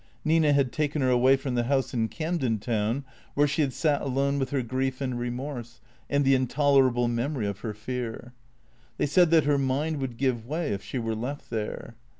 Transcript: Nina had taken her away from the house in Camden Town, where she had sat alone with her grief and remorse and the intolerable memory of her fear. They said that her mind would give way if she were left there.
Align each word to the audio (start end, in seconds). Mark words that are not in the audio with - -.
Nina 0.25 0.51
had 0.51 0.71
taken 0.71 1.03
her 1.03 1.11
away 1.11 1.35
from 1.37 1.53
the 1.53 1.65
house 1.65 1.93
in 1.93 2.07
Camden 2.07 2.57
Town, 2.57 3.05
where 3.35 3.45
she 3.45 3.61
had 3.61 3.71
sat 3.71 4.01
alone 4.01 4.39
with 4.39 4.49
her 4.49 4.63
grief 4.63 4.99
and 4.99 5.19
remorse 5.19 5.79
and 6.09 6.25
the 6.25 6.33
intolerable 6.33 7.07
memory 7.07 7.45
of 7.45 7.59
her 7.59 7.75
fear. 7.75 8.33
They 8.97 9.05
said 9.05 9.29
that 9.29 9.43
her 9.43 9.59
mind 9.59 9.97
would 9.97 10.17
give 10.17 10.47
way 10.47 10.69
if 10.69 10.81
she 10.83 10.97
were 10.97 11.13
left 11.13 11.51
there. 11.51 11.97